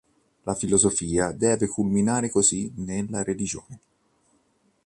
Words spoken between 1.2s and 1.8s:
deve